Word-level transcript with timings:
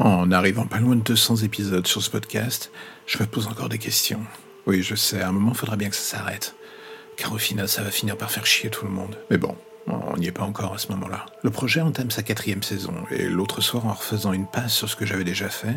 En 0.00 0.30
arrivant 0.32 0.64
pas 0.64 0.78
loin 0.78 0.96
de 0.96 1.02
200 1.02 1.36
épisodes 1.44 1.86
sur 1.86 2.02
ce 2.02 2.08
podcast, 2.08 2.72
je 3.06 3.18
me 3.18 3.26
pose 3.26 3.48
encore 3.48 3.68
des 3.68 3.76
questions. 3.76 4.22
Oui, 4.66 4.82
je 4.82 4.94
sais, 4.94 5.20
à 5.20 5.28
un 5.28 5.32
moment, 5.32 5.52
faudra 5.52 5.76
bien 5.76 5.90
que 5.90 5.94
ça 5.94 6.16
s'arrête. 6.16 6.54
Car 7.18 7.34
au 7.34 7.36
final, 7.36 7.68
ça 7.68 7.82
va 7.82 7.90
finir 7.90 8.16
par 8.16 8.30
faire 8.30 8.46
chier 8.46 8.70
tout 8.70 8.86
le 8.86 8.90
monde. 8.90 9.18
Mais 9.30 9.36
bon, 9.36 9.54
on 9.86 10.16
n'y 10.16 10.26
est 10.26 10.32
pas 10.32 10.44
encore 10.44 10.72
à 10.72 10.78
ce 10.78 10.88
moment-là. 10.92 11.26
Le 11.42 11.50
projet 11.50 11.82
entame 11.82 12.10
sa 12.10 12.22
quatrième 12.22 12.62
saison, 12.62 12.94
et 13.10 13.28
l'autre 13.28 13.60
soir, 13.60 13.84
en 13.84 13.92
refaisant 13.92 14.32
une 14.32 14.46
passe 14.46 14.72
sur 14.72 14.88
ce 14.88 14.96
que 14.96 15.04
j'avais 15.04 15.24
déjà 15.24 15.50
fait, 15.50 15.76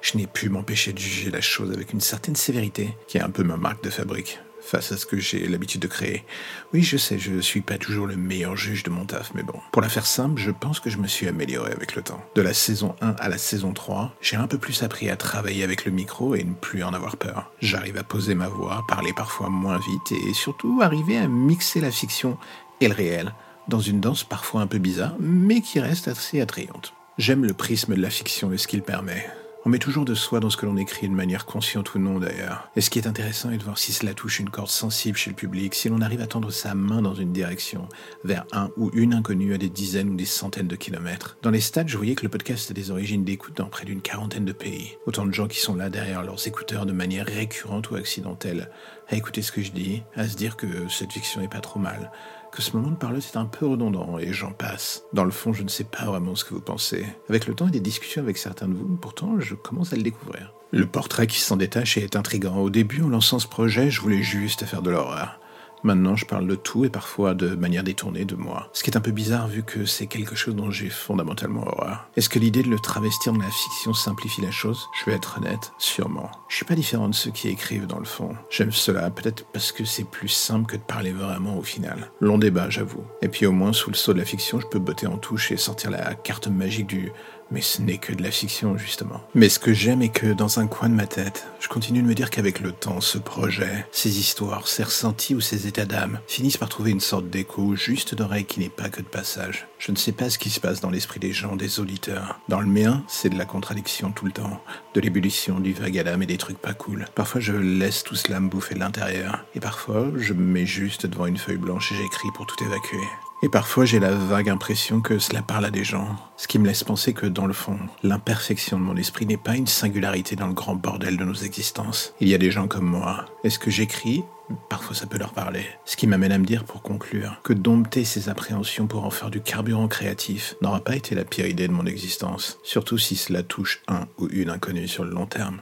je 0.00 0.16
n'ai 0.16 0.28
pu 0.28 0.48
m'empêcher 0.48 0.92
de 0.92 0.98
juger 1.00 1.32
la 1.32 1.40
chose 1.40 1.72
avec 1.72 1.92
une 1.92 2.00
certaine 2.00 2.36
sévérité, 2.36 2.96
qui 3.08 3.18
est 3.18 3.22
un 3.22 3.30
peu 3.30 3.42
ma 3.42 3.56
marque 3.56 3.82
de 3.82 3.90
fabrique 3.90 4.38
face 4.66 4.92
à 4.92 4.96
ce 4.96 5.06
que 5.06 5.18
j'ai 5.18 5.46
l'habitude 5.46 5.80
de 5.80 5.86
créer. 5.86 6.24
Oui, 6.72 6.82
je 6.82 6.96
sais, 6.96 7.18
je 7.18 7.40
suis 7.40 7.60
pas 7.60 7.78
toujours 7.78 8.06
le 8.06 8.16
meilleur 8.16 8.56
juge 8.56 8.82
de 8.82 8.90
mon 8.90 9.04
taf, 9.04 9.32
mais 9.34 9.42
bon. 9.42 9.58
Pour 9.72 9.82
la 9.82 9.88
faire 9.88 10.06
simple, 10.06 10.40
je 10.40 10.50
pense 10.50 10.80
que 10.80 10.90
je 10.90 10.98
me 10.98 11.06
suis 11.06 11.28
amélioré 11.28 11.72
avec 11.72 11.94
le 11.94 12.02
temps. 12.02 12.22
De 12.34 12.42
la 12.42 12.54
saison 12.54 12.94
1 13.00 13.16
à 13.18 13.28
la 13.28 13.38
saison 13.38 13.72
3, 13.72 14.14
j'ai 14.20 14.36
un 14.36 14.46
peu 14.46 14.58
plus 14.58 14.82
appris 14.82 15.08
à 15.08 15.16
travailler 15.16 15.64
avec 15.64 15.84
le 15.84 15.92
micro 15.92 16.34
et 16.34 16.44
ne 16.44 16.54
plus 16.54 16.82
en 16.82 16.92
avoir 16.92 17.16
peur. 17.16 17.50
J'arrive 17.60 17.96
à 17.96 18.04
poser 18.04 18.34
ma 18.34 18.48
voix, 18.48 18.84
parler 18.88 19.12
parfois 19.12 19.48
moins 19.48 19.78
vite 19.78 20.20
et 20.28 20.34
surtout 20.34 20.80
arriver 20.82 21.16
à 21.18 21.28
mixer 21.28 21.80
la 21.80 21.90
fiction 21.90 22.36
et 22.80 22.88
le 22.88 22.94
réel 22.94 23.32
dans 23.68 23.80
une 23.80 24.00
danse 24.00 24.24
parfois 24.24 24.60
un 24.60 24.66
peu 24.66 24.78
bizarre, 24.78 25.16
mais 25.18 25.60
qui 25.60 25.80
reste 25.80 26.08
assez 26.08 26.40
attrayante. 26.40 26.94
J'aime 27.18 27.44
le 27.44 27.54
prisme 27.54 27.94
de 27.94 28.00
la 28.00 28.10
fiction 28.10 28.52
et 28.52 28.58
ce 28.58 28.68
qu'il 28.68 28.82
permet. 28.82 29.26
On 29.66 29.68
met 29.68 29.80
toujours 29.80 30.04
de 30.04 30.14
soi 30.14 30.38
dans 30.38 30.48
ce 30.48 30.56
que 30.56 30.64
l'on 30.64 30.76
écrit 30.76 31.08
de 31.08 31.12
manière 31.12 31.44
consciente 31.44 31.96
ou 31.96 31.98
non 31.98 32.20
d'ailleurs. 32.20 32.70
Et 32.76 32.80
ce 32.80 32.88
qui 32.88 33.00
est 33.00 33.08
intéressant 33.08 33.50
est 33.50 33.58
de 33.58 33.64
voir 33.64 33.78
si 33.78 33.92
cela 33.92 34.14
touche 34.14 34.38
une 34.38 34.48
corde 34.48 34.68
sensible 34.68 35.18
chez 35.18 35.30
le 35.30 35.34
public, 35.34 35.74
si 35.74 35.88
l'on 35.88 36.00
arrive 36.02 36.20
à 36.20 36.28
tendre 36.28 36.52
sa 36.52 36.76
main 36.76 37.02
dans 37.02 37.16
une 37.16 37.32
direction, 37.32 37.88
vers 38.22 38.46
un 38.52 38.70
ou 38.76 38.92
une 38.94 39.12
inconnue 39.12 39.54
à 39.54 39.58
des 39.58 39.68
dizaines 39.68 40.10
ou 40.10 40.14
des 40.14 40.24
centaines 40.24 40.68
de 40.68 40.76
kilomètres. 40.76 41.36
Dans 41.42 41.50
les 41.50 41.60
stats, 41.60 41.88
je 41.88 41.96
voyais 41.96 42.14
que 42.14 42.22
le 42.22 42.28
podcast 42.28 42.70
a 42.70 42.74
des 42.74 42.92
origines 42.92 43.24
d'écoute 43.24 43.56
dans 43.56 43.66
près 43.66 43.84
d'une 43.84 44.02
quarantaine 44.02 44.44
de 44.44 44.52
pays. 44.52 44.98
Autant 45.04 45.26
de 45.26 45.34
gens 45.34 45.48
qui 45.48 45.58
sont 45.58 45.74
là 45.74 45.90
derrière 45.90 46.22
leurs 46.22 46.46
écouteurs 46.46 46.86
de 46.86 46.92
manière 46.92 47.26
récurrente 47.26 47.90
ou 47.90 47.96
accidentelle, 47.96 48.70
à 49.08 49.16
écouter 49.16 49.42
ce 49.42 49.50
que 49.50 49.62
je 49.62 49.72
dis, 49.72 50.04
à 50.14 50.28
se 50.28 50.36
dire 50.36 50.56
que 50.56 50.86
cette 50.88 51.12
fiction 51.12 51.40
est 51.40 51.50
pas 51.50 51.58
trop 51.58 51.80
mal, 51.80 52.12
ce 52.62 52.76
moment 52.76 52.90
de 52.90 52.96
parler 52.96 53.18
est 53.18 53.36
un 53.36 53.46
peu 53.46 53.66
redondant, 53.66 54.18
et 54.18 54.32
j'en 54.32 54.52
passe. 54.52 55.04
Dans 55.12 55.24
le 55.24 55.30
fond, 55.30 55.52
je 55.52 55.62
ne 55.62 55.68
sais 55.68 55.84
pas 55.84 56.04
vraiment 56.04 56.34
ce 56.34 56.44
que 56.44 56.54
vous 56.54 56.60
pensez. 56.60 57.06
Avec 57.28 57.46
le 57.46 57.54
temps 57.54 57.68
et 57.68 57.72
des 57.72 57.80
discussions 57.80 58.22
avec 58.22 58.38
certains 58.38 58.68
de 58.68 58.74
vous, 58.74 58.96
pourtant, 58.96 59.38
je 59.38 59.54
commence 59.54 59.92
à 59.92 59.96
le 59.96 60.02
découvrir. 60.02 60.52
Le 60.72 60.86
portrait 60.86 61.26
qui 61.26 61.40
s'en 61.40 61.56
détache 61.56 61.96
est 61.96 62.16
intrigant. 62.16 62.56
Au 62.56 62.70
début, 62.70 63.02
en 63.02 63.08
lançant 63.08 63.38
ce 63.38 63.46
projet, 63.46 63.90
je 63.90 64.00
voulais 64.00 64.22
juste 64.22 64.64
faire 64.64 64.82
de 64.82 64.90
l'horreur. 64.90 65.38
Maintenant, 65.86 66.16
je 66.16 66.26
parle 66.26 66.48
de 66.48 66.56
tout 66.56 66.84
et 66.84 66.90
parfois 66.90 67.34
de 67.34 67.54
manière 67.54 67.84
détournée 67.84 68.24
de 68.24 68.34
moi. 68.34 68.68
Ce 68.72 68.82
qui 68.82 68.90
est 68.90 68.96
un 68.96 69.00
peu 69.00 69.12
bizarre 69.12 69.46
vu 69.46 69.62
que 69.62 69.84
c'est 69.84 70.08
quelque 70.08 70.34
chose 70.34 70.56
dont 70.56 70.68
j'ai 70.68 70.90
fondamentalement 70.90 71.64
horreur. 71.64 72.08
Est-ce 72.16 72.28
que 72.28 72.40
l'idée 72.40 72.64
de 72.64 72.68
le 72.68 72.80
travestir 72.80 73.32
dans 73.32 73.38
la 73.38 73.50
fiction 73.52 73.94
simplifie 73.94 74.40
la 74.40 74.50
chose? 74.50 74.88
Je 74.98 75.08
vais 75.08 75.16
être 75.16 75.38
honnête, 75.38 75.72
sûrement. 75.78 76.28
Je 76.48 76.56
suis 76.56 76.64
pas 76.64 76.74
différent 76.74 77.08
de 77.08 77.14
ceux 77.14 77.30
qui 77.30 77.46
écrivent 77.46 77.86
dans 77.86 78.00
le 78.00 78.04
fond. 78.04 78.34
J'aime 78.50 78.72
cela, 78.72 79.10
peut-être 79.10 79.46
parce 79.52 79.70
que 79.70 79.84
c'est 79.84 80.02
plus 80.02 80.26
simple 80.26 80.66
que 80.66 80.76
de 80.76 80.82
parler 80.82 81.12
vraiment 81.12 81.56
au 81.56 81.62
final. 81.62 82.10
Long 82.20 82.38
débat, 82.38 82.68
j'avoue. 82.68 83.04
Et 83.22 83.28
puis 83.28 83.46
au 83.46 83.52
moins, 83.52 83.72
sous 83.72 83.90
le 83.90 83.96
saut 83.96 84.12
de 84.12 84.18
la 84.18 84.24
fiction, 84.24 84.58
je 84.58 84.66
peux 84.66 84.80
botter 84.80 85.06
en 85.06 85.18
touche 85.18 85.52
et 85.52 85.56
sortir 85.56 85.92
la 85.92 86.16
carte 86.16 86.48
magique 86.48 86.88
du 86.88 87.12
mais 87.50 87.60
ce 87.60 87.82
n'est 87.82 87.98
que 87.98 88.12
de 88.12 88.22
la 88.22 88.30
fiction, 88.30 88.76
justement. 88.76 89.22
Mais 89.34 89.48
ce 89.48 89.58
que 89.58 89.72
j'aime 89.72 90.02
est 90.02 90.08
que, 90.08 90.32
dans 90.32 90.58
un 90.58 90.66
coin 90.66 90.88
de 90.88 90.94
ma 90.94 91.06
tête, 91.06 91.46
je 91.60 91.68
continue 91.68 92.02
de 92.02 92.06
me 92.06 92.14
dire 92.14 92.30
qu'avec 92.30 92.60
le 92.60 92.72
temps, 92.72 93.00
ce 93.00 93.18
projet, 93.18 93.86
ces 93.92 94.18
histoires, 94.18 94.68
ces 94.68 94.82
ressentis 94.82 95.34
ou 95.34 95.40
ces 95.40 95.66
états 95.66 95.84
d'âme 95.84 96.20
finissent 96.26 96.56
par 96.56 96.68
trouver 96.68 96.90
une 96.90 97.00
sorte 97.00 97.28
d'écho 97.30 97.76
juste 97.76 98.14
d'oreille 98.14 98.44
qui 98.44 98.60
n'est 98.60 98.68
pas 98.68 98.88
que 98.88 99.00
de 99.00 99.06
passage. 99.06 99.66
Je 99.78 99.92
ne 99.92 99.96
sais 99.96 100.12
pas 100.12 100.30
ce 100.30 100.38
qui 100.38 100.50
se 100.50 100.60
passe 100.60 100.80
dans 100.80 100.90
l'esprit 100.90 101.20
des 101.20 101.32
gens, 101.32 101.56
des 101.56 101.80
auditeurs. 101.80 102.40
Dans 102.48 102.60
le 102.60 102.66
mien, 102.66 103.04
c'est 103.08 103.30
de 103.30 103.38
la 103.38 103.44
contradiction 103.44 104.10
tout 104.10 104.24
le 104.24 104.32
temps, 104.32 104.60
de 104.94 105.00
l'ébullition, 105.00 105.60
du 105.60 105.72
vague 105.72 105.98
à 105.98 106.02
l'âme 106.02 106.22
et 106.22 106.26
des 106.26 106.38
trucs 106.38 106.58
pas 106.58 106.74
cool. 106.74 107.06
Parfois, 107.14 107.40
je 107.40 107.52
laisse 107.52 108.02
tout 108.02 108.16
cela 108.16 108.40
me 108.40 108.48
bouffer 108.48 108.74
de 108.74 108.80
l'intérieur. 108.80 109.44
Et 109.54 109.60
parfois, 109.60 110.06
je 110.16 110.32
me 110.32 110.42
mets 110.42 110.66
juste 110.66 111.06
devant 111.06 111.26
une 111.26 111.38
feuille 111.38 111.58
blanche 111.58 111.92
et 111.92 111.96
j'écris 111.96 112.28
pour 112.34 112.46
tout 112.46 112.62
évacuer. 112.64 113.06
Et 113.42 113.50
parfois 113.50 113.84
j'ai 113.84 114.00
la 114.00 114.12
vague 114.12 114.48
impression 114.48 115.00
que 115.02 115.18
cela 115.18 115.42
parle 115.42 115.66
à 115.66 115.70
des 115.70 115.84
gens, 115.84 116.16
ce 116.38 116.48
qui 116.48 116.58
me 116.58 116.66
laisse 116.66 116.84
penser 116.84 117.12
que 117.12 117.26
dans 117.26 117.46
le 117.46 117.52
fond, 117.52 117.78
l'imperfection 118.02 118.78
de 118.78 118.82
mon 118.82 118.96
esprit 118.96 119.26
n'est 119.26 119.36
pas 119.36 119.56
une 119.56 119.66
singularité 119.66 120.36
dans 120.36 120.46
le 120.46 120.54
grand 120.54 120.74
bordel 120.74 121.18
de 121.18 121.24
nos 121.24 121.34
existences. 121.34 122.14
Il 122.20 122.28
y 122.28 122.34
a 122.34 122.38
des 122.38 122.50
gens 122.50 122.66
comme 122.66 122.86
moi. 122.86 123.26
Est-ce 123.44 123.58
que 123.58 123.70
j'écris? 123.70 124.24
Parfois 124.70 124.96
ça 124.96 125.06
peut 125.06 125.18
leur 125.18 125.34
parler. 125.34 125.66
Ce 125.84 125.96
qui 125.96 126.06
m'amène 126.06 126.32
à 126.32 126.38
me 126.38 126.46
dire 126.46 126.64
pour 126.64 126.80
conclure 126.80 127.40
que 127.42 127.52
dompter 127.52 128.04
ces 128.04 128.30
appréhensions 128.30 128.86
pour 128.86 129.04
en 129.04 129.10
faire 129.10 129.30
du 129.30 129.42
carburant 129.42 129.88
créatif 129.88 130.54
n'aura 130.62 130.80
pas 130.80 130.96
été 130.96 131.14
la 131.14 131.24
pire 131.24 131.46
idée 131.46 131.68
de 131.68 131.72
mon 131.72 131.84
existence, 131.84 132.58
surtout 132.62 132.96
si 132.96 133.16
cela 133.16 133.42
touche 133.42 133.82
un 133.86 134.06
ou 134.18 134.28
une 134.30 134.50
inconnue 134.50 134.88
sur 134.88 135.04
le 135.04 135.10
long 135.10 135.26
terme. 135.26 135.60